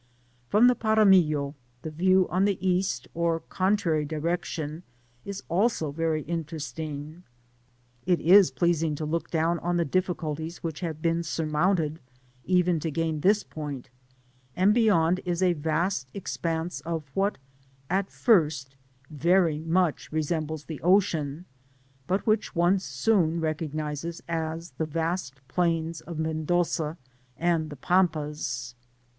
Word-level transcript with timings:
From 0.49 0.65
the 0.65 0.73
Paramillo, 0.73 1.53
the 1.83 1.91
view 1.91 2.27
on 2.29 2.45
the 2.45 2.57
east, 2.67 3.07
or 3.13 3.39
contrary 3.39 4.03
direction, 4.03 4.81
is 5.25 5.43
also 5.47 5.91
very 5.91 6.23
interesting. 6.23 7.21
It 8.07 8.19
is 8.19 8.49
pleasing 8.49 8.95
to 8.95 9.05
look 9.05 9.29
down 9.29 9.59
on 9.59 9.77
the 9.77 9.85
di£Sculties 9.85 10.57
which 10.63 10.79
have 10.79 11.03
been 11.03 11.21
surmounted 11.21 11.99
even 12.45 12.79
to 12.79 12.89
gain 12.89 13.19
this 13.19 13.43
p<Hnt; 13.43 13.89
and 14.55 14.71
Digitized 14.73 14.73
byGoogk 14.73 14.73
THE 14.73 14.87
OBSAT 14.89 14.91
OQBDlLIiBRA. 14.91 14.93
139 14.95 15.13
beyimd 15.13 15.19
is 15.31 15.43
a 15.43 15.53
vast 15.53 16.09
expanse 16.15 16.81
of 16.81 17.03
something 17.13 17.21
which, 17.21 17.35
at 17.91 18.09
first, 18.11 18.75
very 19.11 19.59
much 19.59 20.11
resembles 20.11 20.65
the 20.65 20.81
ocean, 20.81 21.45
but 22.07 22.25
which 22.25 22.55
one 22.55 22.79
soon 22.79 23.39
recognises 23.39 24.19
as 24.27 24.71
the 24.71 24.87
vast 24.87 25.47
plains 25.47 26.01
ci 26.07 26.15
Mendossa 26.15 26.97
and 27.37 27.69
die 27.69 27.77
Pampas. 27.79 28.73